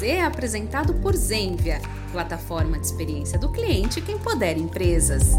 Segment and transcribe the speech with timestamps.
[0.00, 1.78] Z é apresentado por Zenvia,
[2.10, 5.32] plataforma de experiência do cliente que empodera empresas.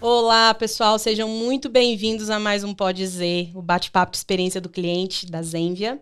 [0.00, 4.68] Olá, pessoal, sejam muito bem-vindos a mais um Pode Z, o bate-papo de experiência do
[4.68, 6.00] cliente da Zenvia.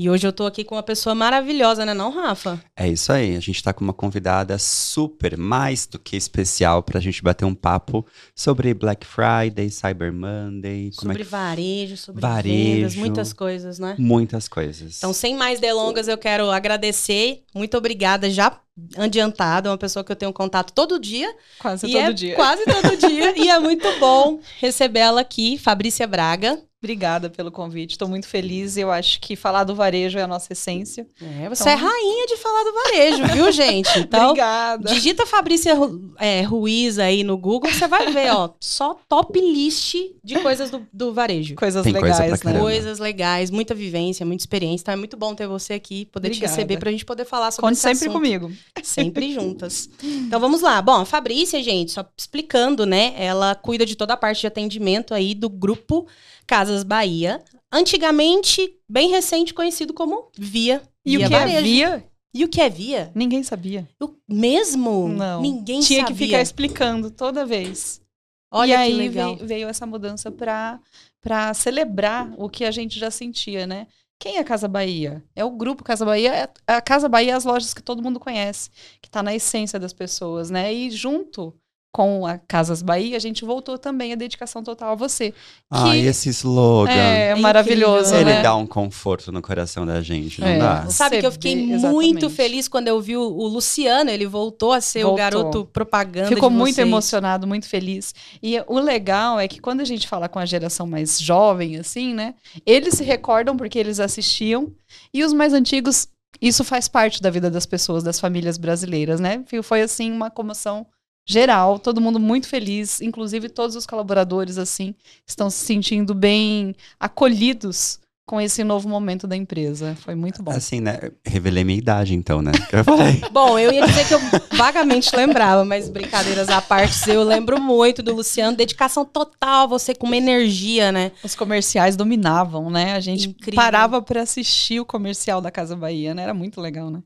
[0.00, 2.58] E hoje eu tô aqui com uma pessoa maravilhosa, né, não, Rafa?
[2.74, 3.36] É isso aí.
[3.36, 7.54] A gente tá com uma convidada super, mais do que especial, pra gente bater um
[7.54, 10.88] papo sobre Black Friday, Cyber Monday.
[10.88, 11.30] É sobre é que...
[11.30, 13.94] varejo, sobre varejo, vendas, muitas coisas, né?
[13.98, 14.96] Muitas coisas.
[14.96, 17.42] Então, sem mais delongas, eu quero agradecer.
[17.54, 18.58] Muito obrigada já
[18.96, 21.30] adiantado, é uma pessoa que eu tenho contato todo dia.
[21.58, 22.36] Quase todo é dia.
[22.36, 23.34] Quase todo dia.
[23.38, 26.58] e é muito bom recebê-la aqui, Fabrícia Braga.
[26.82, 28.78] Obrigada pelo convite, estou muito feliz.
[28.78, 31.06] Eu acho que falar do varejo é a nossa essência.
[31.20, 31.72] É, você então...
[31.72, 33.98] é rainha de falar do varejo, viu, gente?
[33.98, 34.94] Então, Obrigada.
[34.94, 35.76] Digita Fabrícia
[36.18, 40.86] é, Ruiz aí no Google, você vai ver, ó, só top list de coisas do,
[40.90, 41.54] do varejo.
[41.54, 42.58] Coisas Tem legais, coisa né?
[42.58, 44.84] Coisas legais, muita vivência, muita experiência.
[44.84, 46.50] Então é muito bom ter você aqui, poder Obrigada.
[46.50, 48.12] te receber para a gente poder falar sobre Conte esse sempre assunto.
[48.14, 48.50] comigo.
[48.82, 49.90] Sempre juntas.
[50.02, 50.80] Então vamos lá.
[50.80, 53.12] Bom, a Fabrícia, gente, só explicando, né?
[53.18, 56.06] Ela cuida de toda a parte de atendimento aí do grupo
[56.50, 57.40] Casas Bahia.
[57.70, 60.82] Antigamente, bem recente, conhecido como Via.
[61.06, 61.56] E via o que varejo.
[61.56, 62.04] é Via?
[62.34, 63.12] E o que é Via?
[63.14, 63.88] Ninguém sabia.
[64.00, 65.06] Eu, mesmo?
[65.06, 65.40] Não.
[65.40, 66.16] Ninguém Tinha sabia.
[66.16, 68.02] que ficar explicando toda vez.
[68.50, 69.36] Olha e que aí legal.
[69.36, 70.80] Veio, veio essa mudança para
[71.22, 73.86] para celebrar o que a gente já sentia, né?
[74.18, 75.22] Quem é Casa Bahia?
[75.36, 76.50] É o grupo Casa Bahia.
[76.66, 79.78] É a Casa Bahia é as lojas que todo mundo conhece, que está na essência
[79.78, 80.74] das pessoas, né?
[80.74, 81.54] E junto
[81.92, 85.34] com a Casas Bahia, a gente voltou também a dedicação total a você.
[85.68, 86.92] Ah, e esse slogan.
[86.92, 88.42] É, é maravilhoso, Ele né?
[88.42, 90.58] dá um conforto no coração da gente, não É.
[90.58, 90.86] dá?
[90.88, 91.92] Sabe que eu fiquei Exatamente.
[91.92, 95.16] muito feliz quando eu vi o, o Luciano, ele voltou a ser o Voltou.
[95.16, 96.86] garoto propaganda Ficou de muito vocês.
[96.86, 98.14] emocionado, muito feliz.
[98.40, 102.14] E o legal é que quando a gente fala com a geração mais jovem, assim,
[102.14, 102.34] né?
[102.64, 104.70] Eles se recordam porque eles assistiam.
[105.12, 106.06] E os mais antigos,
[106.40, 109.42] isso faz parte da vida das pessoas, das famílias brasileiras, né?
[109.64, 110.86] Foi, assim, uma comoção
[111.30, 114.94] geral, todo mundo muito feliz, inclusive todos os colaboradores, assim,
[115.26, 119.96] estão se sentindo bem acolhidos com esse novo momento da empresa.
[120.02, 120.52] Foi muito bom.
[120.52, 121.00] Assim, né?
[121.26, 122.52] Revelei minha idade, então, né?
[122.72, 123.20] Eu falei.
[123.32, 124.20] Bom, eu ia dizer que eu
[124.56, 130.06] vagamente lembrava, mas brincadeiras à parte, eu lembro muito do Luciano, dedicação total, você com
[130.06, 131.10] uma energia, né?
[131.24, 132.94] Os comerciais dominavam, né?
[132.94, 133.56] A gente Incrível.
[133.56, 136.22] parava para assistir o comercial da Casa Bahia, né?
[136.22, 137.02] Era muito legal, né?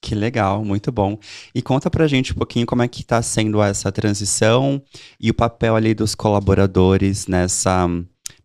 [0.00, 1.18] Que legal, muito bom.
[1.54, 4.80] E conta pra gente um pouquinho como é que tá sendo essa transição
[5.20, 7.88] e o papel ali dos colaboradores nessa,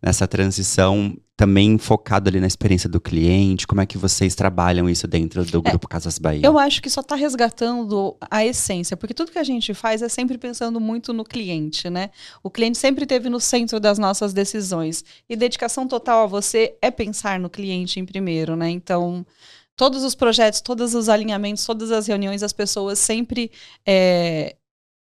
[0.02, 5.06] nessa transição, também focado ali na experiência do cliente, como é que vocês trabalham isso
[5.08, 6.46] dentro do Grupo Casas Bahia?
[6.46, 10.08] Eu acho que só está resgatando a essência, porque tudo que a gente faz é
[10.08, 12.10] sempre pensando muito no cliente, né?
[12.42, 15.04] O cliente sempre esteve no centro das nossas decisões.
[15.28, 18.70] E dedicação total a você é pensar no cliente em primeiro, né?
[18.70, 19.26] Então,
[19.76, 23.50] todos os projetos, todos os alinhamentos, todas as reuniões, as pessoas sempre
[23.86, 24.56] é,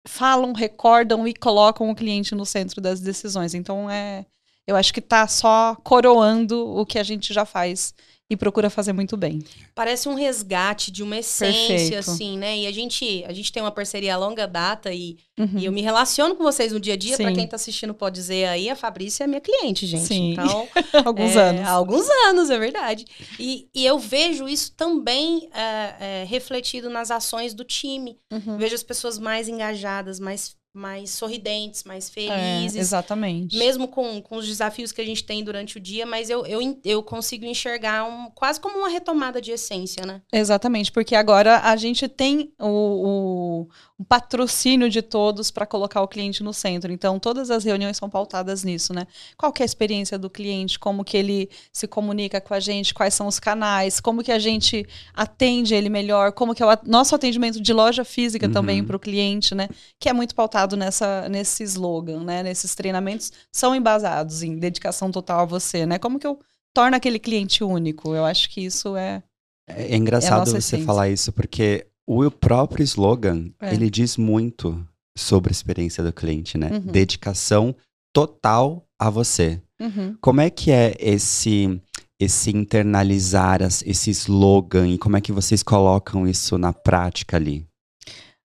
[0.08, 3.54] falam, recordam e colocam o cliente no centro das decisões.
[3.54, 4.26] Então, é,
[4.68, 7.94] eu acho que está só coroando o que a gente já faz
[8.34, 9.40] e procura fazer muito bem.
[9.76, 11.98] Parece um resgate de uma essência, Perfeito.
[12.00, 12.58] assim, né?
[12.58, 15.58] E a gente, a gente tem uma parceria a longa data e, Uhum.
[15.58, 17.16] e eu me relaciono com vocês no dia a dia.
[17.18, 17.34] Pra Sim.
[17.36, 20.06] quem tá assistindo pode dizer aí, a Fabrícia é minha cliente, gente.
[20.06, 20.34] Sim.
[20.34, 20.68] Então,
[21.06, 21.62] Alguns É, anos.
[21.68, 23.06] Há alguns anos, é verdade.
[23.40, 28.18] E, e eu vejo isso também é, é, refletido nas ações do time.
[28.32, 28.58] Uhum.
[28.58, 32.78] Vejo as pessoas mais engajadas, mais, mais sorridentes, mais É, felizes.
[32.80, 33.56] exatamente.
[33.58, 36.80] mesmo com, com os desafios que a gente tem durante o dia, mas eu, eu,
[36.84, 40.22] eu consigo enxergar um, quase como uma retomada de essência, né?
[40.32, 43.70] Exatamente, porque agora a gente tem o, o-
[44.00, 46.92] o patrocínio de todos para colocar o cliente no centro.
[46.92, 49.06] Então, todas as reuniões são pautadas nisso, né?
[49.38, 52.94] Qual que é a experiência do cliente, como que ele se comunica com a gente,
[52.94, 56.70] quais são os canais, como que a gente atende ele melhor, como que é o
[56.70, 58.88] at- nosso atendimento de loja física também Uhum.
[58.88, 59.70] para o cliente, né?
[60.00, 62.42] Que é muito pautado nessa, nesse slogan, né?
[62.42, 66.00] Nesses treinamentos são embasados em dedicação total a você, né?
[66.00, 66.40] Como que eu
[66.74, 68.16] torno aquele cliente único?
[68.16, 69.22] Eu acho que isso é
[69.68, 73.74] É engraçado nossa você falar isso, porque o próprio slogan, É.
[73.74, 74.86] ele diz muito
[75.18, 76.70] sobre a experiência do cliente, né?
[76.72, 76.80] Uhum.
[76.80, 77.76] Dedicação
[78.14, 79.62] total a você.
[79.80, 80.16] Uhum.
[80.22, 81.82] Como é que é esse
[82.20, 87.66] esse internalizar esse slogan e como é que vocês colocam isso na prática ali?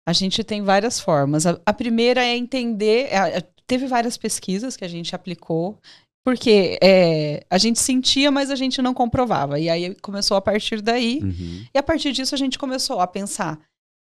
[0.08, 1.46] A gente tem várias formas.
[1.46, 3.08] A, a primeira é entender.
[3.12, 5.80] é, é, teve várias pesquisas que a gente aplicou,
[6.26, 9.60] porque é, a gente sentia, mas a gente não comprovava.
[9.60, 11.20] E aí começou a partir daí.
[11.22, 11.66] Uhum.
[11.74, 13.60] E a partir disso a gente começou a pensar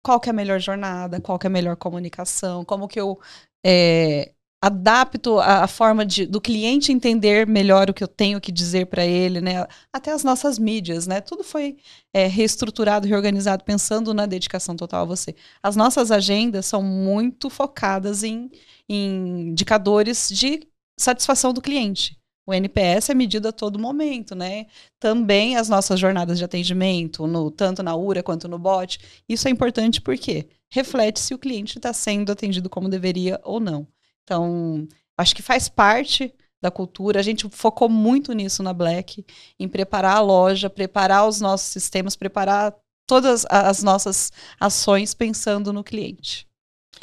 [0.05, 3.19] qual que é a melhor jornada, qual que é a melhor comunicação, como que eu
[3.65, 8.53] é, adapto a, a forma de, do cliente entender melhor o que eu tenho que
[8.53, 9.67] dizer para ele, né?
[9.93, 11.21] Até as nossas mídias, né?
[11.21, 11.79] Tudo foi
[12.15, 15.35] é, reestruturado, reorganizado, pensando na dedicação total a você.
[15.61, 18.49] As nossas agendas são muito focadas em,
[18.89, 20.61] em indicadores de
[20.97, 22.17] satisfação do cliente.
[22.47, 24.67] O NPS é medido a todo momento, né?
[25.01, 29.01] Também as nossas jornadas de atendimento, no, tanto na URA quanto no bot.
[29.29, 33.87] Isso é importante porque reflete se o cliente está sendo atendido como deveria ou não.
[34.25, 34.87] Então,
[35.17, 37.19] acho que faz parte da cultura.
[37.19, 39.25] A gente focou muito nisso na Black,
[39.59, 42.75] em preparar a loja, preparar os nossos sistemas, preparar
[43.07, 44.31] todas as nossas
[44.61, 46.47] ações pensando no cliente.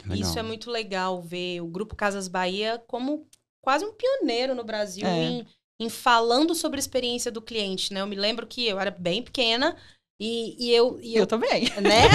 [0.06, 0.18] Legal.
[0.18, 3.27] Isso é muito legal ver o Grupo Casas Bahia como
[3.62, 5.24] quase um pioneiro no Brasil é.
[5.24, 5.48] em,
[5.80, 8.01] em falando sobre a experiência do cliente, né?
[8.01, 9.75] Eu me lembro que eu era bem pequena
[10.19, 11.21] e, e, eu, e eu.
[11.21, 11.63] Eu também.
[11.81, 12.10] Né?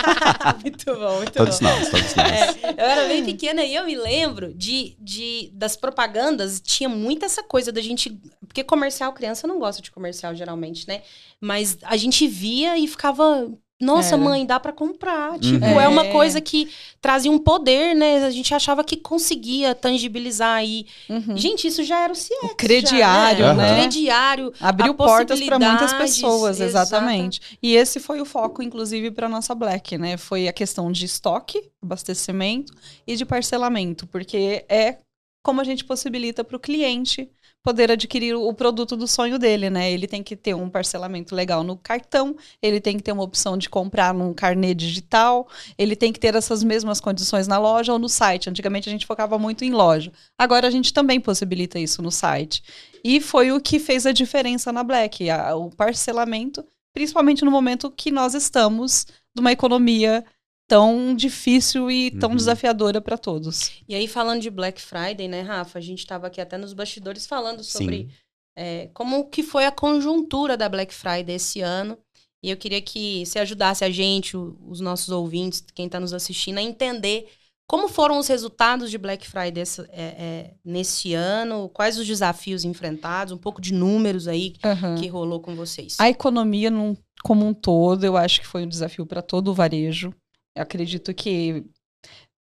[0.64, 1.66] muito bom, muito todos bom.
[1.66, 2.30] Nós, todos nós.
[2.30, 7.24] É, eu era bem pequena e eu me lembro de, de das propagandas, tinha muito
[7.24, 8.18] essa coisa da gente.
[8.46, 11.02] Porque comercial, criança não gosta de comercial geralmente, né?
[11.38, 14.22] Mas a gente via e ficava nossa, Era.
[14.22, 15.38] mãe, dá para comprar.
[15.38, 15.84] Tipo, é.
[15.84, 15.88] é.
[15.88, 16.68] uma coisa que
[17.00, 18.24] trazia um poder, né?
[18.24, 20.86] A gente achava que conseguia tangibilizar aí.
[21.08, 21.34] Uhum.
[21.34, 22.44] Gente, isso já era o CIEX.
[22.44, 23.62] O crediário, já, né?
[23.62, 23.72] né?
[23.72, 24.52] O crediário.
[24.60, 27.40] Abriu portas para muitas pessoas, exatamente.
[27.40, 27.58] Exato.
[27.62, 30.18] E esse foi o foco, inclusive, para nossa Black, né?
[30.18, 32.74] Foi a questão de estoque, abastecimento
[33.06, 34.98] e de parcelamento, porque é
[35.42, 37.30] como a gente possibilita para o cliente
[37.62, 39.90] poder adquirir o produto do sonho dele, né?
[39.92, 43.56] Ele tem que ter um parcelamento legal no cartão, ele tem que ter uma opção
[43.56, 45.46] de comprar num carnê digital,
[45.76, 48.48] ele tem que ter essas mesmas condições na loja ou no site.
[48.48, 50.12] Antigamente a gente focava muito em loja.
[50.38, 52.62] Agora a gente também possibilita isso no site.
[53.04, 56.64] E foi o que fez a diferença na Black, a, o parcelamento,
[56.94, 60.24] principalmente no momento que nós estamos numa economia
[60.70, 62.36] tão difícil e tão uhum.
[62.36, 63.72] desafiadora para todos.
[63.88, 65.80] E aí, falando de Black Friday, né, Rafa?
[65.80, 68.08] A gente estava aqui até nos bastidores falando sobre
[68.56, 71.98] é, como que foi a conjuntura da Black Friday esse ano.
[72.40, 76.58] E eu queria que você ajudasse a gente, os nossos ouvintes, quem está nos assistindo,
[76.58, 77.28] a entender
[77.68, 82.64] como foram os resultados de Black Friday esse, é, é, nesse ano, quais os desafios
[82.64, 84.94] enfrentados, um pouco de números aí uhum.
[84.94, 85.96] que rolou com vocês.
[85.98, 89.54] A economia num, como um todo, eu acho que foi um desafio para todo o
[89.54, 90.14] varejo.
[90.54, 91.64] Eu acredito que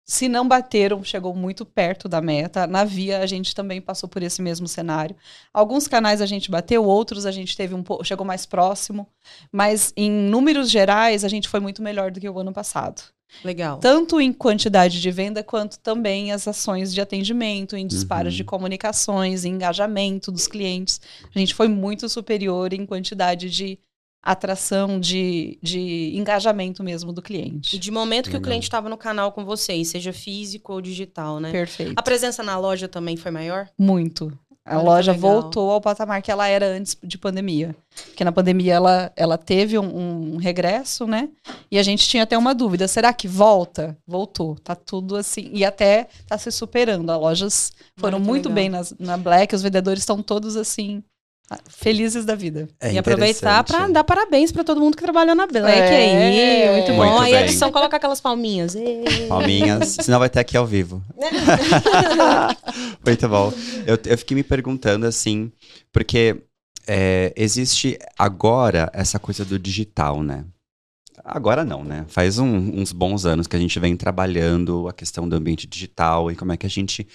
[0.09, 2.65] se não bateram, chegou muito perto da meta.
[2.65, 5.17] Na Via, a gente também passou por esse mesmo cenário.
[5.53, 9.09] Alguns canais a gente bateu, outros a gente teve um pouco, chegou mais próximo.
[9.51, 13.03] Mas em números gerais, a gente foi muito melhor do que o ano passado.
[13.45, 13.79] Legal.
[13.81, 18.37] Tanto em quantidade de venda, quanto também as ações de atendimento, em disparos uhum.
[18.37, 21.01] de comunicações, em engajamento dos clientes.
[21.35, 23.79] A gente foi muito superior em quantidade de
[24.27, 27.77] atração de, de engajamento mesmo do cliente.
[27.77, 31.39] E de momento que o cliente estava no canal com vocês, seja físico ou digital,
[31.39, 31.53] né?
[31.53, 31.93] Perfeito.
[31.95, 33.69] A presença na loja também foi maior?
[33.79, 34.37] Muito.
[34.65, 37.77] A Olha loja voltou ao patamar que ela era antes de pandemia.
[38.07, 41.29] Porque na pandemia ela, ela teve um, um, regresso, né?
[41.71, 43.97] E a gente tinha até uma dúvida: será que volta?
[44.05, 44.57] Voltou.
[44.57, 45.51] Tá tudo assim.
[45.53, 47.09] E até tá se superando.
[47.13, 51.01] As lojas foram muito, muito bem nas, na Black, os vendedores estão todos assim
[51.69, 52.69] felizes da vida.
[52.81, 56.77] É e aproveitar para dar parabéns para todo mundo que trabalhou na Black é, aí.
[56.77, 57.07] Muito bom.
[57.07, 58.77] Muito aí a edição coloca aquelas palminhas.
[59.29, 61.03] Palminhas, senão vai ter aqui ao vivo.
[63.05, 63.53] muito bom.
[63.87, 65.53] Eu, eu fiquei me perguntando assim,
[65.93, 66.43] porque
[66.87, 70.45] é, existe agora essa coisa do digital, né?
[71.25, 72.05] Agora não, né?
[72.09, 76.31] Faz um, uns bons anos que a gente vem trabalhando a questão do ambiente digital
[76.31, 77.07] e como é que a gente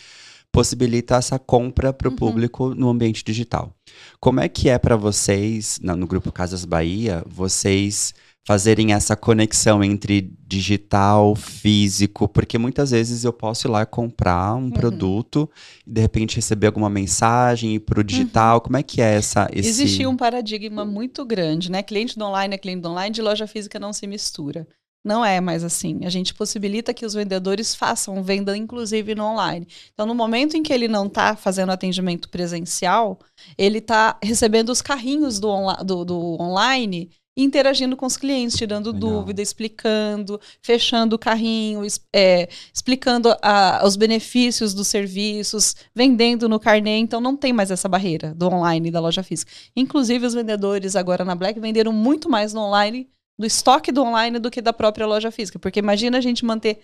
[0.52, 2.18] possibilita essa compra para o uhum.
[2.18, 3.74] público no ambiente digital.
[4.20, 10.34] Como é que é para vocês, no grupo Casas Bahia, vocês fazerem essa conexão entre
[10.48, 14.72] digital, físico, porque muitas vezes eu posso ir lá comprar um uhum.
[14.72, 15.50] produto
[15.86, 18.56] e de repente receber alguma mensagem para o digital.
[18.56, 18.62] Uhum.
[18.62, 19.48] Como é que é essa?
[19.54, 19.70] Esse...
[19.70, 21.84] Existia um paradigma muito grande, né?
[21.84, 24.68] Cliente do online é cliente do online, de loja física não se mistura.
[25.04, 26.06] Não é mais assim.
[26.06, 29.68] A gente possibilita que os vendedores façam venda, inclusive no online.
[29.94, 33.20] Então, no momento em que ele não está fazendo atendimento presencial,
[33.58, 38.92] ele está recebendo os carrinhos do, onla do, do online interagindo com os clientes, tirando
[38.92, 39.00] Legal.
[39.00, 41.82] dúvida, explicando, fechando o carrinho,
[42.14, 46.98] é, explicando a, os benefícios dos serviços, vendendo no carnê.
[46.98, 49.52] Então não tem mais essa barreira do online e da loja física.
[49.76, 53.10] Inclusive, os vendedores agora na Black venderam muito mais no online
[53.42, 55.60] do estoque do online do que da própria loja física.
[55.60, 56.80] Porque imagina a gente manter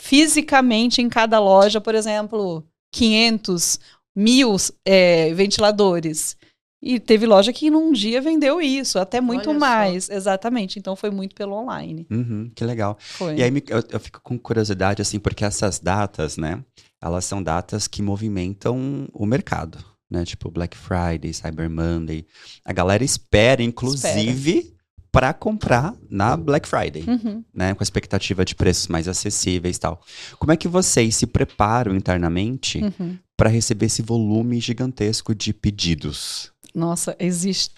[0.00, 3.78] fisicamente em cada loja, por exemplo, 500,
[4.16, 6.36] mil é, ventiladores.
[6.82, 9.66] E teve loja que num dia vendeu isso, até muito Olha só.
[9.66, 10.10] mais.
[10.10, 10.78] Exatamente.
[10.80, 12.06] Então foi muito pelo online.
[12.10, 12.96] Uhum, que legal.
[12.98, 13.36] Foi.
[13.36, 16.64] E aí eu, eu fico com curiosidade, assim, porque essas datas, né?
[17.00, 19.78] Elas são datas que movimentam o mercado,
[20.10, 20.24] né?
[20.24, 22.26] Tipo Black Friday, Cyber Monday.
[22.64, 24.71] A galera espera, inclusive,
[25.12, 27.44] para comprar na Black Friday, Uhum.
[27.54, 27.74] né?
[27.74, 30.02] Com a expectativa de preços mais acessíveis e tal.
[30.38, 33.18] Como é que vocês se preparam internamente Uhum.
[33.36, 36.51] para receber esse volume gigantesco de pedidos?
[36.74, 37.74] Nossa, existe.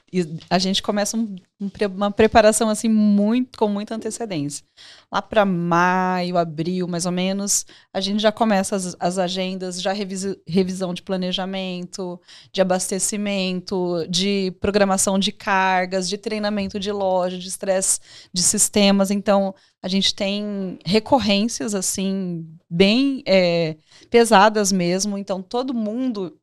[0.49, 4.65] A gente começa um- um uma preparação assim muito com muita antecedência.
[5.11, 9.93] Lá para maio, abril, mais ou menos, a gente já começa as, as agendas, já
[9.93, 12.21] revisi- revisão de planejamento,
[12.53, 17.99] de abastecimento, de programação de cargas, de treinamento de loja, de estresse
[18.33, 19.11] de sistemas.
[19.11, 23.77] Então, a gente tem recorrências assim bem é,
[24.09, 25.19] pesadas mesmo.
[25.19, 26.39] Então, todo mundo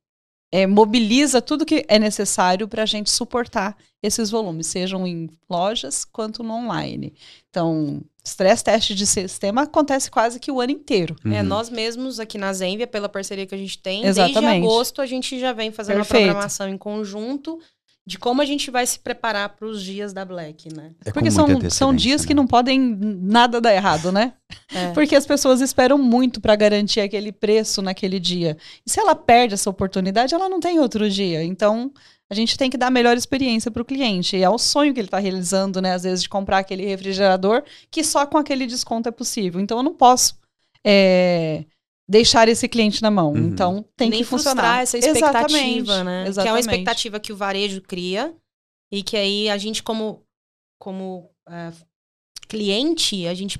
[0.52, 6.04] é, mobiliza tudo que é necessário para a gente suportar esses volumes, sejam em lojas
[6.04, 7.14] quanto no online.
[7.50, 11.16] Então, stress teste de sistema acontece quase que o ano inteiro.
[11.26, 11.44] É, Uhum.
[11.44, 14.42] nós mesmos aqui na Zenvia, pela parceria que a gente tem, Exatamente.
[14.42, 16.24] desde agosto a gente já vem fazendo Perfeito.
[16.24, 17.60] a programação em conjunto
[18.12, 20.92] de como a gente vai se preparar para os dias da Black, né?
[21.06, 22.42] É Porque são, são dias antecedência, que né?
[22.42, 24.34] não podem nada dar errado, né?
[24.74, 24.92] É.
[24.92, 28.58] Porque as pessoas esperam muito para garantir aquele preço naquele dia.
[28.86, 31.44] E se ela perde essa oportunidade, ela não tem outro dia.
[31.44, 31.92] Então,
[32.30, 34.38] a gente tem que dar a melhor experiência para o cliente.
[34.38, 35.94] E é o sonho que ele está realizando, né?
[35.94, 39.60] Às vezes, de comprar aquele refrigerador que só com aquele desconto é possível.
[39.60, 40.36] Então, eu não posso
[40.86, 41.66] é,
[42.12, 43.32] deixar esse cliente na mão.
[43.32, 43.48] Uhum.
[43.48, 44.82] Então, tem Nem que funcionar.
[44.82, 45.88] essa expectativa, Exatamente.
[45.88, 45.94] né?
[45.94, 46.60] Que é uma Exatamente.
[46.60, 48.36] expectativa que o varejo cria
[48.92, 50.22] e que aí a gente, como,
[50.78, 51.72] como é,
[52.50, 53.58] cliente, a gente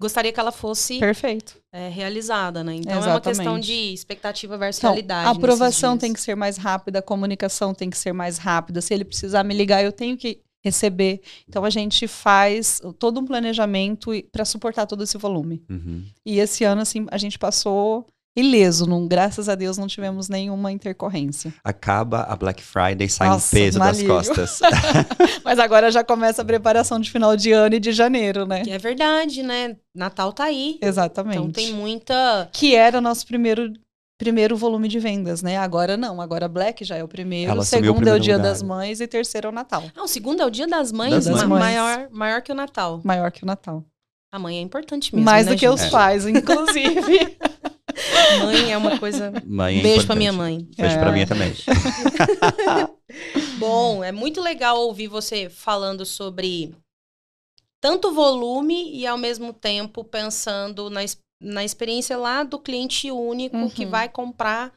[0.00, 1.60] gostaria que ela fosse Perfeito.
[1.72, 2.76] é, realizada, né?
[2.76, 3.66] Então é uma questão Exatamente.
[3.66, 5.26] de expectativa versus Então, realidade.
[5.26, 8.80] a aprovação tem que ser mais rápida, a comunicação tem que ser mais rápida.
[8.80, 11.20] Se ele precisar me ligar, eu tenho que receber.
[11.48, 15.62] Então a gente faz todo um planejamento para suportar todo esse volume.
[15.70, 16.04] Uhum.
[16.24, 18.06] E esse ano assim a gente passou
[18.36, 21.54] ileso, não, graças a Deus não tivemos nenhuma intercorrência.
[21.62, 24.60] Acaba a Black Friday, sai Nossa, um peso das costas.
[25.44, 28.64] Mas agora já começa a preparação de final de ano e de janeiro, né?
[28.64, 29.76] Que é verdade, né?
[29.94, 30.78] Natal tá aí.
[30.82, 31.38] Exatamente.
[31.38, 32.48] Então tem muita.
[32.52, 33.72] Que era nosso primeiro
[34.24, 35.56] primeiro volume de vendas, né?
[35.58, 38.36] Agora não, agora Black já é o primeiro, Ela assumiu o segundo é o Dia
[38.36, 38.48] lugar.
[38.50, 39.84] das Mães e terceiro é o Natal.
[39.94, 41.60] Ah, o segundo é o dia das mães, Das ma- mães.
[41.60, 43.00] Maior, maior que o Natal.
[43.04, 43.84] Maior que o Natal.
[44.32, 45.24] A mãe é importante mesmo.
[45.24, 45.90] Mais né, do que os gente?
[45.92, 47.36] pais, inclusive.
[48.42, 49.32] Mãe é uma coisa.
[49.46, 50.18] Mãe é beijo pra importante.
[50.18, 50.68] minha mãe.
[50.76, 51.12] Beijo pra É.
[51.12, 51.52] minha também.
[53.58, 56.74] Bom, é muito legal ouvir você falando sobre
[57.80, 61.00] tanto volume e ao mesmo tempo pensando na,
[61.44, 63.90] na experiência lá do cliente único que Uhum.
[63.90, 64.72] vai comprar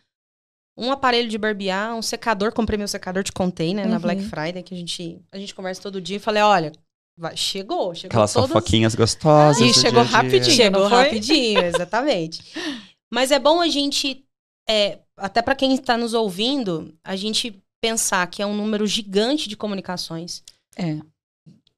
[0.78, 2.52] um aparelho de barbear, um secador.
[2.54, 3.86] Comprei meu secador, te contei, né?
[3.86, 4.02] Na Uhum.
[4.02, 6.18] Black Friday, que a gente, a gente conversa todo dia.
[6.18, 6.72] E falei, olha,
[7.18, 8.50] vai- chegou, chegou Aquelas todas...
[8.50, 9.66] fofoquinhas gostosas.
[9.66, 10.18] Do chegou dia a dia.
[10.18, 10.56] rapidinho.
[10.56, 11.04] Chegou não foi?
[11.04, 12.42] rapidinho, exatamente.
[13.12, 14.24] Mas é bom a gente,
[14.70, 19.48] é, até para quem está nos ouvindo, a gente pensar que é um número gigante
[19.50, 20.44] de comunicações,
[20.76, 21.00] É.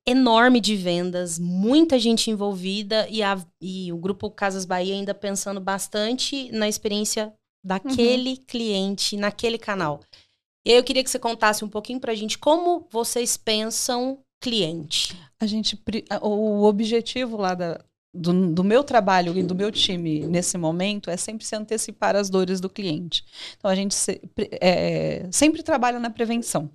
[0.10, 5.60] enorme de vendas, muita gente envolvida e, a- e o grupo Casas Bahia ainda pensando
[5.60, 10.00] bastante na experiência daquele cliente, naquele canal.
[10.66, 15.16] E eu queria que você contasse um pouquinho pra gente como vocês pensam cliente.
[15.40, 15.78] A gente,
[16.10, 17.80] a- o objetivo lá da-
[18.14, 22.30] do, do meu trabalho e do meu time nesse momento é sempre se antecipar as
[22.30, 23.24] dores do cliente.
[23.58, 24.20] Então a gente se-
[24.60, 26.70] é, sempre trabalha na prevenção.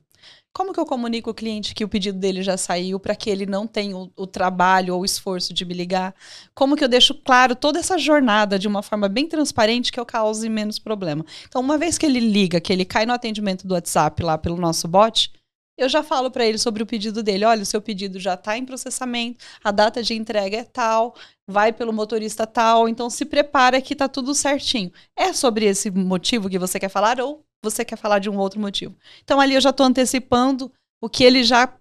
[0.56, 3.44] Como que eu comunico o cliente que o pedido dele já saiu para que ele
[3.44, 6.14] não tenha o, o trabalho ou o esforço de me ligar?
[6.54, 10.06] Como que eu deixo claro toda essa jornada de uma forma bem transparente que eu
[10.06, 11.26] cause menos problema?
[11.48, 14.56] Então, uma vez que ele liga, que ele cai no atendimento do WhatsApp lá pelo
[14.56, 15.32] nosso bot,
[15.76, 17.44] eu já falo para ele sobre o pedido dele.
[17.44, 21.16] Olha, o seu pedido já está em processamento, a data de entrega é tal,
[21.48, 24.92] vai pelo motorista tal, então se prepara que tá tudo certinho.
[25.16, 28.60] É sobre esse motivo que você quer falar ou você quer falar de um outro
[28.60, 28.94] motivo?
[29.24, 31.72] Então ali eu já estou antecipando o que ele já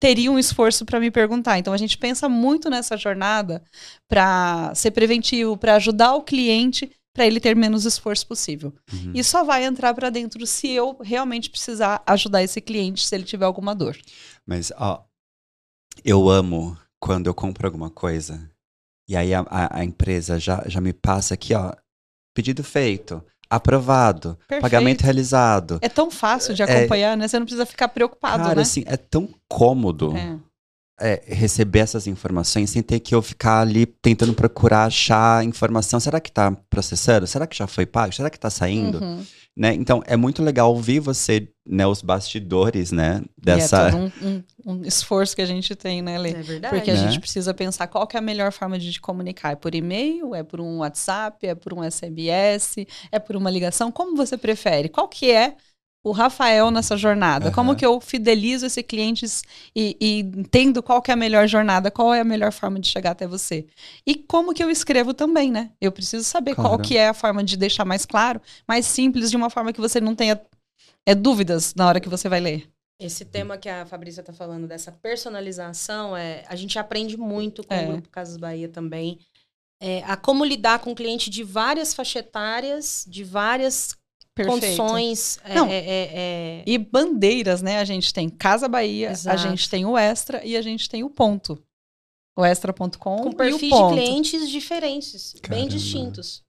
[0.00, 1.58] teria um esforço para me perguntar.
[1.58, 3.62] Então a gente pensa muito nessa jornada
[4.08, 8.72] para ser preventivo, para ajudar o cliente para ele ter menos esforço possível.
[8.92, 9.12] Uhum.
[9.14, 13.24] E só vai entrar para dentro se eu realmente precisar ajudar esse cliente se ele
[13.24, 13.96] tiver alguma dor.
[14.46, 15.04] Mas, ó,
[16.04, 18.50] eu amo quando eu compro alguma coisa
[19.08, 21.72] e aí a, a- a empresa já, já me passa aqui, ó,
[22.34, 23.22] pedido feito,
[23.56, 24.62] aprovado, Perfeito.
[24.62, 25.78] pagamento realizado.
[25.82, 27.28] É tão fácil de É- acompanhar, né?
[27.28, 28.62] Você não precisa ficar preocupado, Cara, né?
[28.62, 30.38] assim, é tão cômodo É.
[31.00, 35.98] é, receber essas informações sem ter que eu ficar ali tentando procurar achar informação.
[36.00, 37.26] Será que tá processando?
[37.26, 38.14] Será que já foi pago?
[38.14, 38.98] Será que tá saindo?
[39.02, 39.24] Uhum.
[39.54, 39.74] Né?
[39.74, 43.84] Então, é muito legal ouvir você, né, os bastidores, né, dessa...
[43.84, 44.42] E é todo um, um-
[44.78, 46.30] um esforço que a gente tem, né, Lê?
[46.30, 46.74] É verdade.
[46.74, 47.00] Porque a Né?
[47.06, 49.52] gente precisa pensar qual que é a melhor forma de te comunicar.
[49.52, 53.92] É por e-mail, é por um WhatsApp, é por um SMS, é por uma ligação.
[53.92, 54.88] Como você prefere?
[54.88, 55.54] Qual que é
[56.04, 57.50] o Rafael nessa jornada?
[57.52, 57.78] Como Aham.
[57.78, 59.24] que eu fidelizo esse cliente
[59.74, 62.88] e, e entendo qual que é a melhor jornada, qual é a melhor forma de
[62.88, 63.66] chegar até você?
[64.06, 65.70] E como que eu escrevo também, né?
[65.80, 66.82] Eu preciso saber qual Claro.
[66.82, 70.00] que é a forma de deixar mais claro, mais simples, de uma forma que você
[70.00, 70.40] não tenha
[71.06, 72.68] é, dúvidas na hora que você vai ler.
[73.00, 77.74] Esse tema que a Fabrícia tá falando, dessa personalização, é, a gente aprende muito com
[77.74, 77.84] É.
[77.84, 79.18] o Grupo Casas Bahia também.
[79.80, 83.96] É, a como lidar com cliente de várias faixas etárias, de várias
[84.36, 85.38] condições.
[85.44, 85.66] é, Não.
[85.68, 87.78] é, é, é, E bandeiras, né?
[87.78, 89.36] A gente tem Casa Bahia, Exato.
[89.36, 91.62] a gente tem o Extra e a gente tem o Ponto.
[92.36, 95.68] O Extra.com com e o perfis de clientes diferentes, bem Caramba.
[95.68, 96.42] distintos.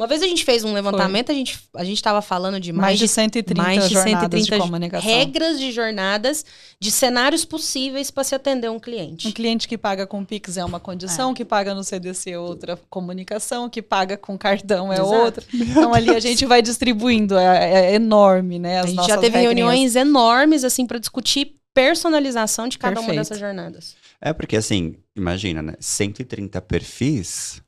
[0.00, 2.98] Uma vez a gente fez um levantamento, a gente, a gente tava falando de Mais
[2.98, 5.10] de de 130 mais de jornadas 130 de comunicação.
[5.10, 6.42] regras de jornadas,
[6.80, 9.30] de cenários possíveis para se atender um Um cliente.
[9.32, 13.68] cliente que paga com Pix é uma condição, que paga no CDC é outra comunicação,
[13.68, 15.12] que paga com cartão é Exato.
[15.12, 15.44] outra.
[15.52, 18.78] Então ali a gente vai distribuindo, é, é enorme, né?
[18.80, 19.42] As a gente já teve regrinhas.
[19.68, 23.18] reuniões enormes assim para discutir personalização de cada uma Perfeito.
[23.20, 23.96] dessas jornadas.
[24.20, 27.62] É porque, assim, imagina, né, 130 perfis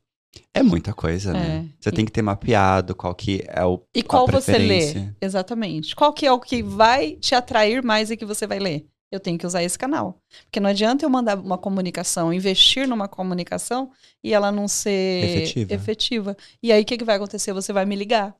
[0.53, 1.65] é muita coisa, né?
[1.69, 1.75] É.
[1.79, 5.11] Você tem que ter mapeado qual que é o E qual você lê?
[5.21, 5.95] Exatamente.
[5.95, 8.85] Qual que é o que vai te atrair mais e que você vai ler?
[9.11, 10.19] Eu tenho que usar esse canal.
[10.45, 13.91] Porque não adianta eu mandar uma comunicação, investir numa comunicação
[14.23, 15.73] e ela não ser Efetiva.
[15.73, 16.37] efetiva.
[16.63, 17.53] E aí o que, que vai acontecer?
[17.53, 18.35] Você vai me ligar.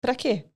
[0.00, 0.46] Pra quê?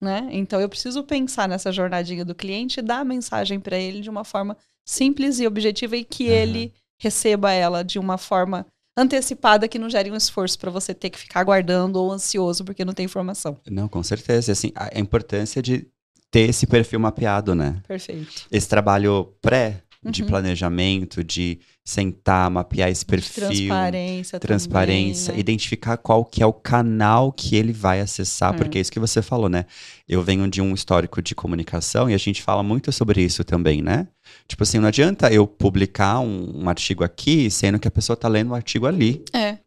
[0.00, 0.28] Né?
[0.30, 4.08] Então eu preciso pensar nessa jornadinha do cliente e dar a mensagem para ele de
[4.08, 6.36] uma forma simples e objetiva e que Aham.
[6.36, 8.66] ele receba ela de uma forma
[9.00, 12.84] antecipada que não gere um esforço para você ter que ficar aguardando ou ansioso porque
[12.84, 13.56] não tem informação.
[13.70, 14.52] Não, com certeza.
[14.52, 15.86] Assim, a a importância de
[16.30, 17.80] ter esse perfil mapeado, né?
[17.86, 18.46] Perfeito.
[18.50, 20.28] Esse trabalho pré de Uhum.
[20.28, 23.48] planejamento, de sentar, mapear esse perfil.
[23.68, 24.40] Transparência.
[24.40, 25.40] transparência, também, né?
[25.40, 28.56] identificar qual que é o canal que ele vai acessar, É.
[28.56, 29.66] porque é isso que você falou, né?
[30.08, 33.82] Eu venho de um histórico de comunicação e a gente fala muito sobre isso também,
[33.82, 34.08] né?
[34.48, 38.28] Tipo assim, não adianta eu publicar um, um artigo aqui, sendo que a pessoa tá
[38.28, 39.22] lendo o artigo ali.
[39.34, 39.58] É,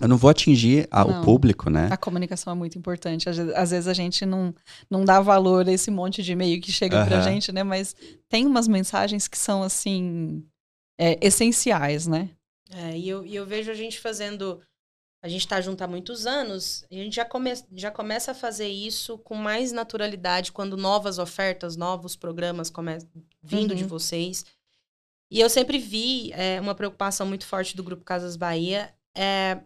[0.00, 1.20] Eu não vou atingir a- Não.
[1.20, 1.88] o público, né?
[1.90, 3.28] a comunicação é muito importante.
[3.28, 4.54] Às vezes, a gente não,
[4.90, 7.24] não dá valor a esse monte de e-mail que chega pra Aham.
[7.24, 7.62] gente, né?
[7.62, 7.94] Mas
[8.28, 10.44] tem umas mensagens que são, assim,
[10.98, 12.30] é, essenciais, né?
[12.70, 14.60] É, e, eu, e eu vejo a gente fazendo.
[15.20, 18.34] A gente tá junto há muitos anos, e a gente já, come, já começa a
[18.34, 23.08] fazer isso com mais naturalidade quando novas ofertas, novos programas começam
[23.42, 23.88] vindo de Uhum.
[23.88, 24.44] vocês.
[25.28, 29.58] E eu sempre vi é, uma preocupação muito forte do Grupo Casas Bahia é,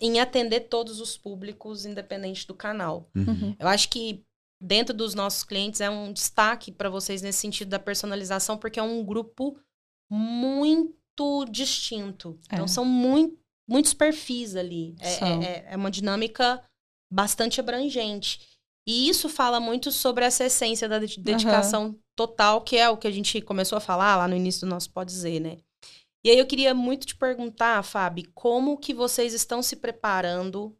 [0.00, 3.08] em atender todos os públicos, independente do canal.
[3.14, 3.24] Uhum.
[3.28, 3.56] Uhum.
[3.58, 4.24] Eu acho que
[4.60, 8.82] dentro dos nossos clientes é um destaque para vocês nesse sentido da personalização, porque é
[8.82, 9.58] um grupo
[10.10, 12.38] muito distinto.
[12.46, 12.68] Então É.
[12.68, 14.94] são muito, muitos perfis ali.
[15.00, 15.42] É, São.
[15.42, 16.62] é- é uma dinâmica
[17.12, 18.40] bastante abrangente.
[18.86, 23.06] E isso fala muito sobre essa essência da de- dedicação total, que é o que
[23.06, 25.58] a gente começou a falar lá no início do nosso Pode Dizer, né?
[26.24, 30.76] E aí eu queria muito te perguntar, Fábio, como que vocês estão se preparando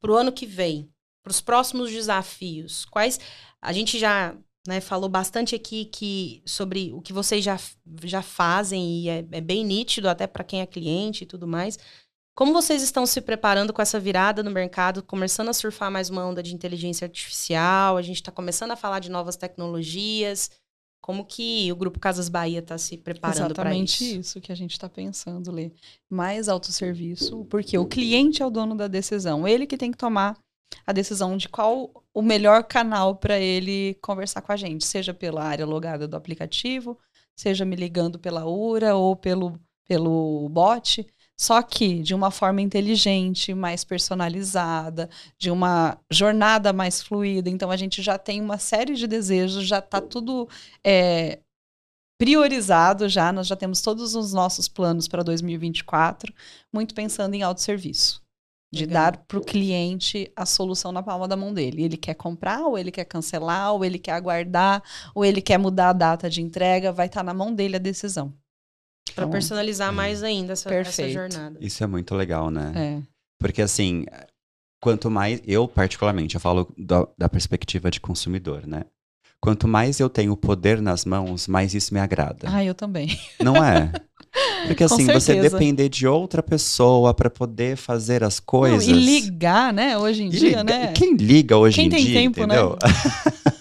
[0.00, 2.84] para o ano que vem, para os próximos desafios?
[2.86, 3.20] Quais
[3.60, 4.36] a gente já
[4.68, 7.58] né, falou bastante aqui que sobre o que vocês já,
[8.04, 11.78] já fazem e é, é bem nítido até para quem é cliente e tudo mais.
[12.34, 16.24] Como vocês estão se preparando com essa virada no mercado, começando a surfar mais uma
[16.24, 17.96] onda de inteligência artificial?
[17.96, 20.50] A gente está começando a falar de novas tecnologias.
[21.00, 24.20] Como que o Grupo Casas Bahia está se preparando para Exatamente isso?
[24.20, 25.70] isso que a gente está pensando, Lê.
[26.10, 29.46] Mais autosserviço, porque o cliente é o dono da decisão.
[29.48, 30.36] Ele que tem que tomar
[30.86, 35.42] a decisão de qual o melhor canal para ele conversar com a gente, seja pela
[35.42, 36.98] área logada do aplicativo,
[37.34, 41.06] seja me ligando pela URA ou pelo, pelo bot.
[41.40, 47.48] Só que de uma forma inteligente, mais personalizada, de uma jornada mais fluida.
[47.48, 50.48] Então a gente já tem uma série de desejos, já está tudo
[50.84, 51.38] é,
[52.18, 56.34] priorizado já, nós já temos todos os nossos planos para 2024,
[56.74, 58.20] muito pensando em autosserviço.
[58.70, 59.02] De Legal.
[59.02, 61.84] dar para o cliente a solução na palma da mão dele.
[61.84, 64.82] Ele quer comprar, ou ele quer cancelar, ou ele quer aguardar,
[65.14, 68.34] ou ele quer mudar a data de entrega, vai estar na mão dele a decisão.
[69.18, 71.12] Para Então, personalizar mais ainda essa, essa Perfeito.
[71.12, 71.58] jornada.
[71.60, 72.72] Isso é muito legal, né?
[72.74, 73.02] É,
[73.38, 74.04] Porque assim,
[74.80, 75.40] quanto mais.
[75.46, 78.84] Eu, particularmente, eu falo da, da perspectiva de consumidor, né?
[79.40, 82.48] quanto mais eu tenho poder nas mãos, mais isso me agrada.
[82.50, 83.16] Ah, eu também.
[83.40, 83.92] Não é?
[84.66, 88.86] Porque assim, você depender de outra pessoa para poder fazer as coisas.
[88.88, 89.96] Não, e ligar, né?
[89.96, 90.88] Hoje em E dia, liga- né?
[90.92, 92.56] Quem liga hoje Quem em tem dia, tempo, né?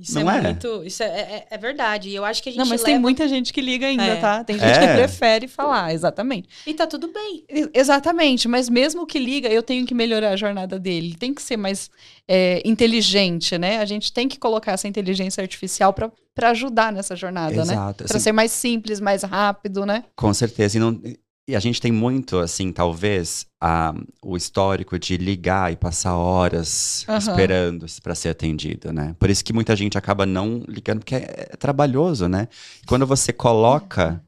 [0.00, 0.42] Isso Não é, é?
[0.42, 0.82] muito.
[0.84, 2.08] Isso é, é, é verdade.
[2.08, 2.92] E eu acho que a gente Não, mas leva...
[2.92, 4.16] tem muita gente que liga ainda, É.
[4.16, 4.44] tá?
[4.44, 4.86] Tem gente É.
[4.88, 6.48] que prefere falar, exatamente.
[6.66, 7.44] E tá tudo bem.
[7.72, 11.08] Exatamente, mas mesmo que liga, eu tenho que melhorar a jornada dele.
[11.08, 11.90] Ele tem que ser mais
[12.28, 13.78] é, inteligente, né?
[13.78, 17.72] A gente tem que colocar essa inteligência artificial para ajudar nessa jornada, né?
[17.74, 18.04] Exato.
[18.04, 20.04] Para assim, ser mais simples, mais rápido, né?
[20.16, 20.76] Com certeza.
[20.76, 21.00] E, não-
[21.48, 27.04] e a gente tem muito, assim, talvez, a, o histórico de ligar e passar horas
[27.08, 27.18] Aham.
[27.18, 29.14] esperando para ser atendido, né?
[29.18, 32.48] Por isso que muita gente acaba não ligando, porque é, é trabalhoso, né?
[32.86, 34.20] Quando você coloca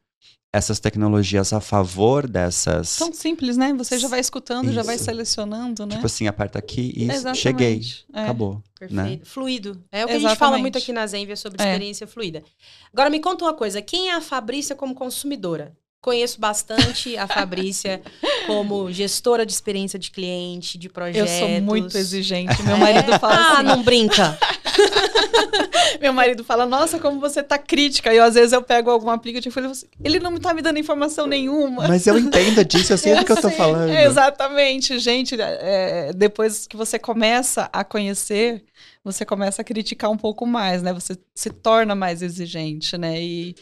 [0.52, 2.96] essas tecnologias a favor dessas.
[2.96, 3.72] Tão simples, né?
[3.74, 5.04] Você já vai escutando, já vai Isso.
[5.04, 5.96] selecionando, né?
[5.96, 7.38] Tipo assim, aperta aqui e Exatamente.
[7.40, 7.82] cheguei.
[8.14, 8.22] É.
[8.22, 8.62] Acabou.
[8.78, 8.94] Perfeito.
[8.94, 9.20] Né?
[9.24, 9.82] Fluido.
[9.92, 10.60] É o que a gente fala Exatamente.
[10.62, 11.66] muito aqui na Zenvia sobre É.
[11.66, 12.42] experiência fluida.
[12.92, 15.76] Agora me conta uma coisa: quem é a Fabrícia como consumidora?
[16.00, 18.00] Conheço bastante a Fabrícia
[18.46, 21.30] como gestora de experiência de cliente, de Eu projetos.
[21.32, 22.62] sou muito exigente.
[22.62, 22.78] Meu É?
[22.78, 24.38] marido fala Ah, assim, não brinca.
[26.00, 28.14] Meu marido fala, nossa, como você tá crítica.
[28.14, 30.62] E eu, às vezes eu pego algum aplicativo e falo assim, ele não tá me
[30.62, 31.88] dando informação nenhuma.
[31.88, 33.90] Mas eu entendo disso, eu sei do que eu tô falando.
[33.90, 35.34] É, exatamente, gente.
[35.40, 38.62] é, depois que você começa a conhecer,
[39.02, 40.92] você começa a criticar um pouco mais, né?
[40.92, 43.20] Você se torna mais exigente, né?
[43.20, 43.56] E,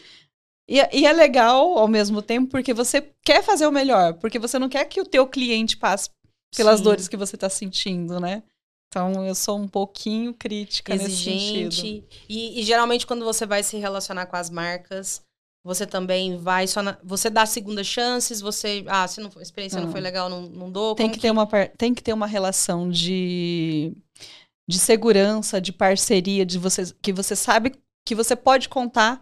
[0.67, 4.39] e, é- e é legal ao mesmo tempo porque você quer fazer o melhor, porque
[4.39, 6.09] você não quer que o teu cliente passe
[6.55, 6.83] pelas Sim.
[6.83, 8.43] dores que você tá sentindo, né?
[8.89, 11.67] Então eu sou um pouquinho crítica nesse sentido.
[11.73, 12.03] exigente.
[12.29, 15.21] E, e geralmente quando você vai se relacionar com as marcas,
[15.65, 19.81] você também vai só na, você dá segundas chances, você, ah, se não, a experiência
[19.81, 19.91] não Ah.
[19.91, 20.95] foi legal, não, não dou.
[20.95, 21.45] Tem como que, ter uma,
[21.77, 23.91] tem que ter uma relação de,
[24.69, 27.73] de segurança, de parceria, de você, que você sabe
[28.07, 29.21] que você pode contar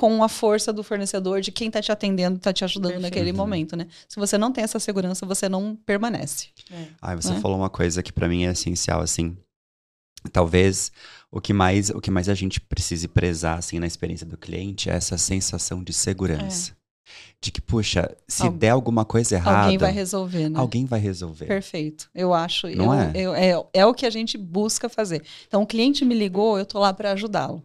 [0.00, 3.14] com a força do fornecedor, de quem está te atendendo, está te ajudando Perfeito.
[3.14, 3.86] naquele momento, né?
[4.08, 6.48] Se você não tem essa segurança, você não permanece.
[7.02, 7.40] Ai, você né?
[7.40, 9.36] falou uma coisa que pra mim é essencial, assim.
[10.32, 10.90] Talvez
[11.30, 14.88] o que mais o que mais a gente precise prezar assim na experiência do cliente
[14.88, 16.72] é essa sensação de segurança.
[17.42, 20.58] De que, puxa, se Al- der alguma coisa errada, Alguém vai resolver, né?
[20.58, 21.46] alguém vai resolver.
[21.46, 22.08] Perfeito.
[22.14, 22.68] Eu acho.
[22.68, 23.12] Não eu, é?
[23.14, 23.80] eu- é?
[23.80, 25.22] É o que a gente busca fazer.
[25.46, 27.62] Então, o cliente me ligou, eu tô lá para ajudá-lo.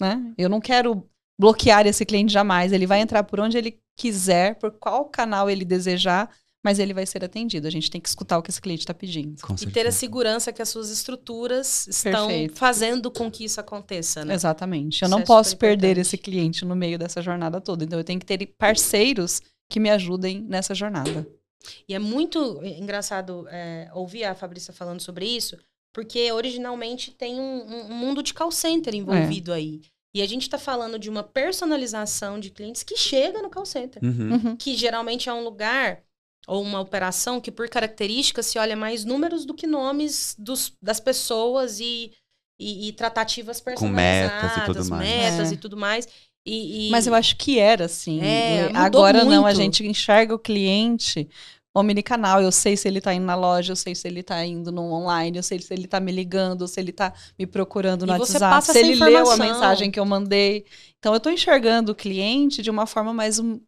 [0.00, 0.32] Né?
[0.38, 1.04] Eu não quero
[1.40, 2.72] bloquear esse cliente jamais.
[2.72, 6.30] Ele vai entrar por onde ele quiser, por qual canal ele desejar,
[6.62, 7.66] mas ele vai ser atendido.
[7.66, 9.40] A gente tem que escutar o que esse cliente está pedindo.
[9.40, 12.54] Com E ter a segurança que as suas estruturas estão Perfeito.
[12.58, 14.34] fazendo com que isso aconteça, né?
[14.34, 15.02] Exatamente.
[15.02, 16.00] Eu Isso não é posso perder importante.
[16.06, 17.82] esse cliente no meio dessa jornada toda.
[17.84, 21.26] Então, eu tenho que ter parceiros que me ajudem nessa jornada.
[21.88, 25.56] E é muito engraçado é, ouvir a Fabrícia falando sobre isso,
[25.92, 29.80] porque originalmente tem um, um- um mundo de call center envolvido aí.
[30.14, 34.02] E a gente está falando de uma personalização de clientes que chega no call center.
[34.02, 34.32] Uhum.
[34.32, 34.56] Uhum.
[34.56, 36.02] Que geralmente é um lugar
[36.48, 40.98] ou uma operação que, por característica, se olha mais números do que nomes dos, das
[40.98, 42.10] pessoas e,
[42.58, 45.08] e, e tratativas Com metas e tudo personalizadas, mais.
[45.08, 45.54] metas É.
[45.54, 46.08] e tudo mais.
[46.44, 48.20] E, e- Mas eu acho que era assim.
[48.20, 49.56] É, Agora não, a muito.
[49.58, 51.28] gente enxerga o cliente
[51.74, 52.42] omnicanal.
[52.42, 54.82] Eu sei se ele tá indo na loja, eu sei se ele tá indo no
[54.92, 58.18] online, eu sei se ele tá me ligando, se ele tá me procurando no E
[58.18, 59.46] você WhatsApp, passa se ele leu a informação.
[59.46, 60.64] mensagem que eu mandei.
[60.98, 63.60] Então eu tô enxergando o cliente de uma forma mais hum,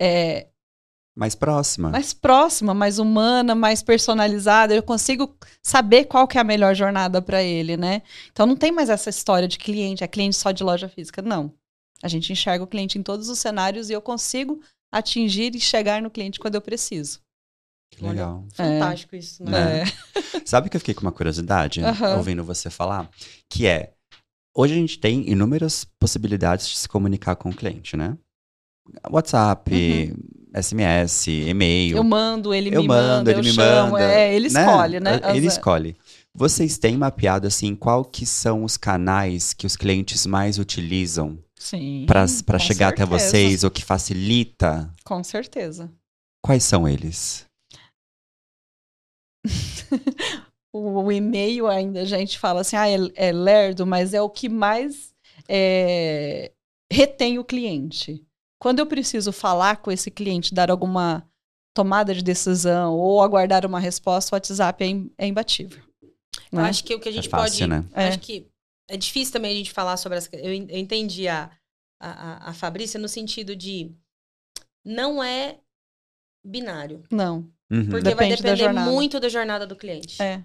[0.00, 0.48] é,
[1.16, 1.88] Mais próxima.
[1.90, 4.74] mais próxima, mais humana, mais personalizada.
[4.74, 8.02] Eu consigo saber qual que é a melhor jornada para ele, né?
[8.32, 11.22] Então não tem mais essa história de cliente, é cliente só de loja física.
[11.22, 11.52] Não.
[12.02, 14.60] A gente enxerga o cliente em todos os cenários e eu consigo
[14.92, 17.20] atingir e chegar no cliente quando eu preciso.
[17.96, 18.44] Que legal.
[18.54, 19.50] Fantástico isso, né?
[19.50, 19.82] Né?
[19.82, 20.40] É.
[20.44, 22.16] Sabe que eu fiquei com uma curiosidade Aham.
[22.16, 23.08] ouvindo você falar?
[23.48, 23.92] Que é,
[24.54, 28.16] hoje a gente tem inúmeras possibilidades de se comunicar com o cliente, né?
[29.10, 30.14] WhatsApp,
[30.54, 31.96] SMS, e-mail.
[31.96, 32.00] Uhum.
[32.00, 33.92] Eu mando, ele Eu me mando, manda, ele eu me chamo.
[33.92, 34.04] manda.
[34.04, 35.20] É, ele escolhe, né?
[35.34, 35.96] Ele As- escolhe.
[36.34, 42.04] Vocês têm mapeado, assim, qual que são os canais que os clientes mais utilizam Sim.
[42.06, 43.06] para chegar até certeza.
[43.30, 44.92] vocês, ou que facilita?
[45.02, 45.90] Com certeza.
[46.42, 47.45] Quais são eles?
[50.72, 54.30] o, o e-mail ainda a gente fala assim, ah, é, é lerdo, mas é o
[54.30, 55.14] que mais
[55.48, 56.52] é,
[56.92, 58.24] retém o cliente.
[58.58, 61.28] Quando eu preciso falar com esse cliente, dar alguma
[61.74, 65.82] tomada de decisão ou aguardar uma resposta, o WhatsApp é, im- é imbatível.
[66.50, 66.68] Eu né?
[66.68, 67.82] acho que o que a gente É fácil, pode.
[67.82, 67.84] né?
[67.92, 68.08] É.
[68.08, 68.46] Acho que
[68.88, 70.34] é difícil também a gente falar sobre essa.
[70.36, 71.50] Eu, en- eu entendi a,
[72.00, 72.08] a,
[72.46, 73.92] a- a Fabrícia no sentido de
[74.84, 75.58] não é
[76.44, 77.02] binário.
[77.10, 77.86] Não, Uhum.
[77.88, 78.90] Porque vai Depende da depender jornada.
[78.90, 80.22] muito da jornada do cliente.
[80.22, 80.42] é.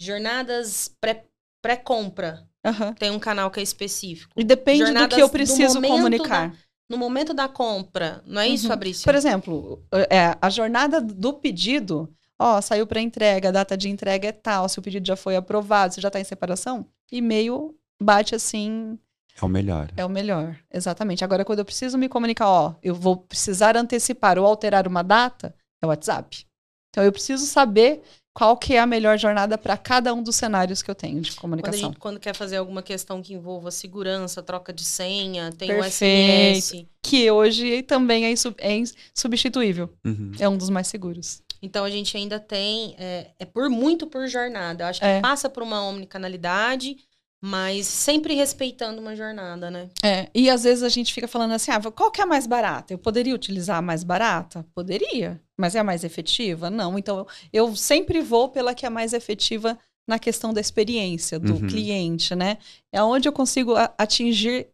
[0.00, 1.24] Jornadas pré-
[1.62, 2.92] pré-compra Aham.
[2.94, 4.32] tem um canal que é específico.
[4.36, 6.54] E depende do Jornadas que eu do preciso comunicar.
[6.88, 8.70] No momento da compra, não é isso, Uhum.
[8.70, 9.04] Fabrício?
[9.04, 14.28] Por exemplo, é, a jornada do pedido, ó, saiu para entrega, a data de entrega
[14.28, 18.34] é tal, se o pedido já foi aprovado, se já está em separação, e-mail bate
[18.34, 18.98] assim,
[19.40, 19.90] É o melhor.
[19.96, 20.56] é o melhor.
[20.72, 21.22] Exatamente.
[21.22, 25.54] Agora, quando eu preciso me comunicar, ó, eu vou precisar antecipar ou alterar uma data,
[25.82, 26.46] é o WhatsApp.
[26.90, 28.02] Então, eu preciso saber
[28.34, 31.30] qual que é a melhor jornada para cada um dos cenários que eu tenho de
[31.30, 31.80] Quando, a comunicação.
[31.90, 36.62] gente, quando quer fazer alguma questão que envolva segurança, troca de senha, tem o Perfeito.
[36.64, 36.86] SMS.
[37.02, 39.90] Que hoje também é, é insubstituível.
[40.04, 40.32] Uhum.
[40.38, 41.42] É um dos mais seguros.
[41.62, 42.94] Então a gente ainda tem.
[42.98, 44.84] É, é por muito por jornada.
[44.84, 45.20] Eu acho que É.
[45.20, 46.96] passa por uma omnicanalidade,
[47.42, 49.88] mas sempre respeitando uma jornada, né?
[50.02, 52.46] É, e às vezes a gente fica falando assim, ah, qual que é a mais
[52.46, 52.92] barata?
[52.92, 54.66] Eu poderia utilizar a mais barata?
[54.74, 55.40] Poderia.
[55.58, 56.68] Mas é a mais efetiva?
[56.68, 56.98] Não.
[56.98, 57.26] Então, eu,
[57.68, 61.66] eu sempre vou pela que é mais efetiva na questão da experiência do Uhum.
[61.68, 62.58] cliente, né?
[62.92, 64.68] É onde eu consigo a- atingir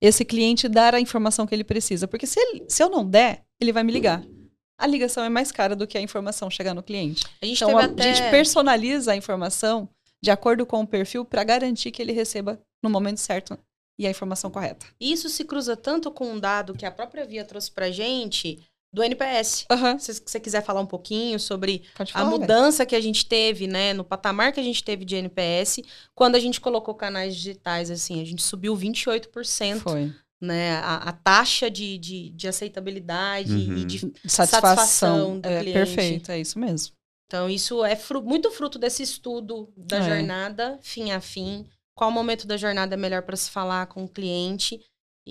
[0.00, 2.08] esse cliente e dar a informação que ele precisa.
[2.08, 4.24] Porque se, ele- se eu não der, ele vai me ligar.
[4.80, 7.24] A ligação é mais cara do que a informação chegar no cliente.
[7.42, 8.02] A gente Então, a, até.
[8.14, 9.88] gente personaliza a informação
[10.22, 13.58] de acordo com o perfil para garantir que ele receba no momento certo
[13.98, 14.86] e a informação correta.
[15.00, 18.58] Isso se cruza tanto com um dado que a própria Via trouxe pra gente
[18.92, 19.66] do NPS.
[19.70, 19.98] Aham.
[19.98, 22.24] Se você quiser falar um pouquinho sobre a falar.
[22.30, 22.40] velho.
[22.40, 25.80] mudança que a gente teve, né, no patamar que a gente teve de NPS,
[26.14, 30.12] quando a gente colocou canais digitais, assim, a gente subiu 28%, Foi.
[30.40, 33.76] né, a, a taxa de, de, de aceitabilidade Uhum.
[33.78, 33.98] e de...
[34.26, 34.46] Satisfação.
[34.76, 35.78] Satisfação do é, cliente.
[35.78, 36.94] perfeito, é isso mesmo.
[37.28, 40.02] Então, isso é fru- muito fruto desse estudo da É.
[40.02, 44.08] jornada, fim a fim, qual momento da jornada é melhor para se falar com o
[44.08, 44.80] cliente,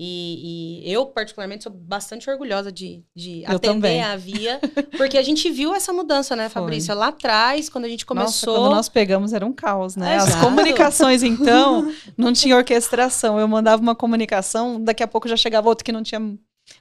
[0.00, 4.00] e, e eu, particularmente, sou bastante orgulhosa de, de Eu atender também.
[4.00, 4.60] a Via,
[4.96, 6.62] porque a gente viu essa mudança, né, Foi.
[6.62, 6.94] Fabrícia?
[6.94, 8.54] Lá atrás, quando a gente Nossa, começou...
[8.54, 10.18] quando nós pegamos era um caos, né?
[10.18, 10.44] As Exato.
[10.44, 13.40] comunicações, então, não tinha orquestração.
[13.40, 16.20] Eu mandava uma comunicação, daqui a pouco já chegava outro que não tinha.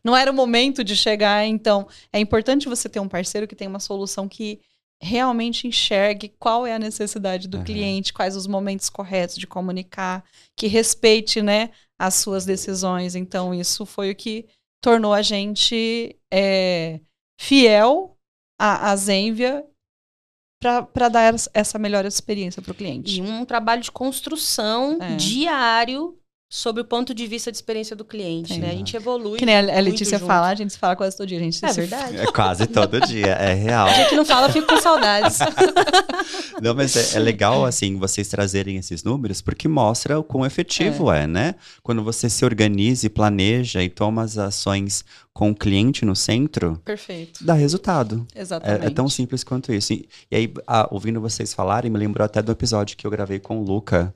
[0.04, 1.44] Não era o momento de chegar.
[1.44, 4.60] Então, é importante você ter um parceiro que tem uma solução que
[5.02, 7.66] realmente enxergue qual é a necessidade do Aham.
[7.66, 10.24] cliente, quais os momentos corretos de comunicar,
[10.56, 13.16] que respeite, né, as suas decisões.
[13.16, 14.46] Então, isso foi o que
[14.84, 17.00] tornou a gente é,
[17.40, 18.18] fiel
[18.60, 19.64] à, à Zenvia
[20.62, 23.20] para dar essa- essa melhor experiência para o cliente.
[23.20, 25.16] E um trabalho de construção É.
[25.16, 26.18] diário
[26.50, 28.62] sobre o ponto de vista de experiência do cliente, Sim.
[28.62, 28.72] né?
[28.72, 29.38] A gente evolui.
[29.38, 30.28] Que nem a, a Letícia junto.
[30.28, 32.18] fala, a gente se fala quase todo dia, a gente se É verdade.
[32.18, 33.88] É quase todo dia, é real.
[33.88, 35.40] A gente não fala, eu fico com saudades.
[36.62, 41.12] Não, mas é, é legal, assim, vocês trazerem esses números, porque mostra o quão efetivo
[41.12, 41.28] é.
[41.28, 41.56] né?
[41.84, 46.82] Quando você se organiza e planeja e toma as ações com o cliente no centro,
[46.84, 47.44] Perfeito.
[47.44, 48.26] dá resultado.
[48.36, 48.86] Exatamente.
[48.86, 49.94] É, é tão simples quanto isso.
[49.94, 53.40] E, e aí, ah, ouvindo vocês falarem, me lembrou até do episódio que eu gravei
[53.40, 54.14] com o Luca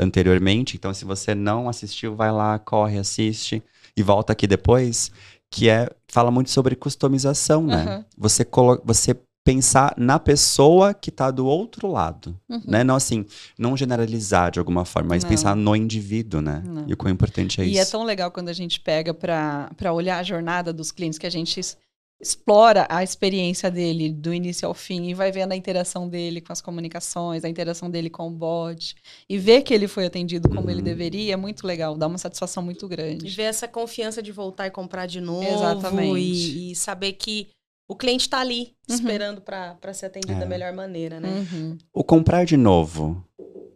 [0.00, 0.76] anteriormente.
[0.76, 3.62] Então, se você não assistiu, vai lá, corre, assiste
[3.96, 5.12] e volta aqui depois.
[5.52, 7.82] Que é fala muito sobre customização, né?
[7.82, 8.04] Aham.
[8.16, 12.60] Você, colo você pensar na pessoa que tá do outro lado, Uhum.
[12.66, 12.84] né?
[12.84, 13.24] Não assim,
[13.58, 15.30] não generalizar de alguma forma, mas Não.
[15.30, 16.62] pensar no indivíduo, né?
[16.64, 16.84] Não.
[16.86, 17.80] E o quão importante é E isso.
[17.80, 21.30] é tão legal quando a gente pega para olhar a jornada dos clientes, que a
[21.30, 21.60] gente
[22.20, 26.52] explora a experiência dele do início ao fim e vai vendo a interação dele com
[26.52, 28.94] as comunicações, a interação dele com o bot
[29.28, 30.84] e ver que ele foi atendido como ele Uhum.
[30.84, 33.30] deveria é muito legal, dá uma satisfação muito E grande.
[33.30, 35.46] ver essa confiança de voltar e comprar de novo.
[35.48, 36.18] Exatamente.
[36.20, 37.48] E, e saber que
[37.88, 38.94] o cliente está ali, Uhum.
[38.96, 40.38] esperando para ser atendido É.
[40.40, 41.28] da melhor maneira, né?
[41.52, 41.78] Uhum.
[41.92, 43.24] O comprar de novo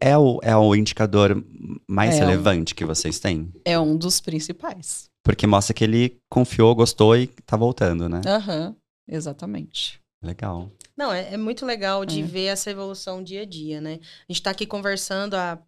[0.00, 1.42] é o, é o indicador
[1.88, 2.18] mais É.
[2.18, 3.50] relevante que vocês têm?
[3.64, 5.08] É um dos principais.
[5.24, 8.20] Porque mostra que ele confiou, gostou e tá voltando, né?
[8.26, 8.76] Aham,
[9.08, 9.98] exatamente.
[10.22, 10.70] Legal.
[10.96, 12.24] Não, é, é muito legal de É.
[12.24, 13.94] ver essa evolução dia a dia, né?
[13.94, 15.58] A gente está aqui conversando há,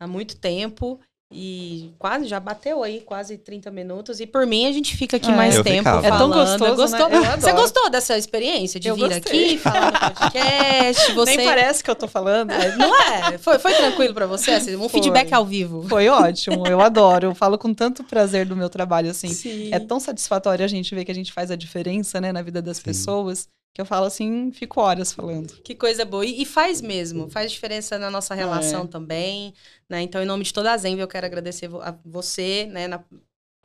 [0.00, 0.98] há muito tempo
[1.32, 4.18] e quase já bateu aí quase 30 minutos.
[4.18, 5.34] E por mim a gente fica aqui É.
[5.34, 6.06] mais tempo ficava.
[6.06, 6.34] É tão falando.
[6.58, 7.08] gostoso, Gostou?
[7.08, 7.36] né?
[7.38, 9.44] Você gostou dessa experiência de Eu vir gostei.
[9.54, 11.12] aqui falar no podcast?
[11.14, 11.36] Você...
[11.36, 12.50] Nem parece que eu tô falando.
[12.50, 13.38] É, Não é?
[13.38, 14.50] Foi, foi tranquilo pra você?
[14.52, 15.00] Assim, um Foi.
[15.00, 15.86] feedback ao vivo.
[15.88, 17.28] Foi ótimo, eu adoro.
[17.28, 19.28] Eu falo com tanto prazer do meu trabalho, assim.
[19.28, 19.68] Sim.
[19.72, 22.60] É tão satisfatório a gente ver que a gente faz a diferença, né, na vida
[22.60, 22.82] das Sim.
[22.84, 25.52] pessoas, que eu falo assim, fico horas falando.
[25.62, 26.24] Que coisa boa.
[26.26, 28.86] E, e faz mesmo, faz diferença na nossa relação É.
[28.88, 29.54] também,
[29.88, 30.00] né?
[30.02, 32.88] Então, em nome de toda a Zenvia, eu quero agradecer a você, né?
[32.88, 33.04] na-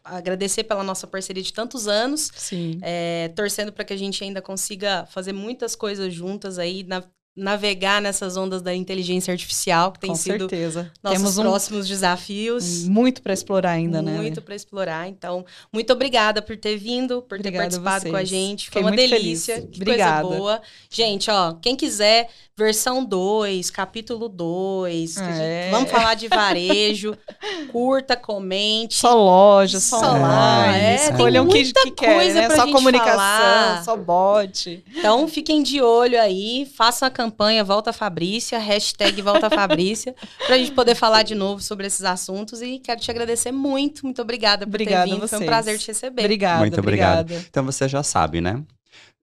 [0.03, 2.77] agradecer pela nossa parceria de tantos anos, Sim.
[2.83, 7.03] é, torcendo para que a gente ainda consiga fazer muitas coisas juntas aí, na-
[7.35, 10.89] navegar nessas ondas da inteligência artificial, que tem Com sido certeza.
[11.03, 12.87] nossos Temos um próximos desafios.
[12.87, 14.13] muito para explorar ainda, né?
[14.13, 15.07] muito para explorar.
[15.09, 18.29] Então, muito obrigada por ter vindo, por ter Obrigada a participado com a vocês.
[18.29, 18.65] gente.
[18.65, 19.55] Fiquei Foi uma muito delícia.
[19.55, 19.69] feliz.
[19.69, 20.21] Que Obrigada.
[20.21, 20.61] coisa boa.
[20.89, 25.67] Gente, ó, quem quiser, versão 2, capítulo 2, É.
[25.71, 27.17] vamos falar de varejo.
[27.71, 28.95] curta, comente.
[28.95, 32.49] Só loja, só, Só lá, é, tem Escolham o que, que quer, coisa né?
[32.55, 33.83] Só gente comunicação, falar.
[33.83, 34.83] só bot.
[34.95, 37.24] Então, fiquem de olho aí, façam a campanha
[37.63, 42.61] Volta Fabrícia, hashtag Volta Fabrícia, pra gente poder falar de novo sobre esses assuntos.
[42.61, 45.27] E quero te agradecer muito, muito obrigada por Obrigada a ter vindo.
[45.27, 46.21] Foi um prazer te receber.
[46.21, 47.21] Obrigada, Muito obrigado.
[47.21, 47.45] obrigada.
[47.49, 48.63] Então você já sabe, né?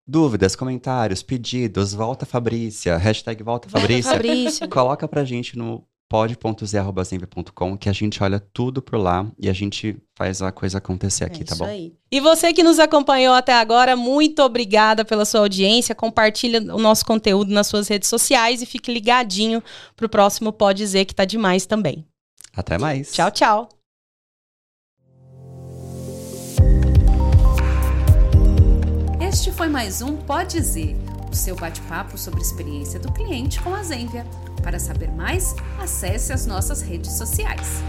[0.06, 4.10] Dúvidas, comentários, pedidos, volta Fabrícia, hashtag volta Volta Fabrícia.
[4.12, 4.68] Fabrícia.
[4.68, 9.96] Coloca pra gente no pod.z.com que a gente olha tudo por lá e a gente
[10.14, 11.70] faz a coisa acontecer aqui, É tá isso bom?
[11.70, 11.94] aí.
[12.10, 15.94] E você que nos acompanhou até agora, muito obrigada pela sua audiência.
[15.94, 19.62] Compartilha o nosso conteúdo nas suas redes sociais e fique ligadinho
[19.96, 22.04] pro próximo Pode Dizer que tá demais também.
[22.54, 23.10] Até mais.
[23.12, 23.68] Tchau, tchau.
[29.20, 30.94] Este foi mais um Pode Dizer,
[31.32, 34.26] o seu bate-papo sobre a experiência do cliente com a Zenvia.
[34.62, 37.82] Para saber mais, acesse as nossas redes sociais.